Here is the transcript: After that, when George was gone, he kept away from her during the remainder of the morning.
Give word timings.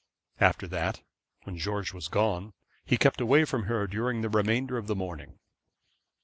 After 0.39 0.65
that, 0.65 1.01
when 1.43 1.59
George 1.59 1.93
was 1.93 2.07
gone, 2.07 2.53
he 2.83 2.97
kept 2.97 3.21
away 3.21 3.45
from 3.45 3.65
her 3.65 3.85
during 3.85 4.21
the 4.21 4.29
remainder 4.29 4.79
of 4.79 4.87
the 4.87 4.95
morning. 4.95 5.37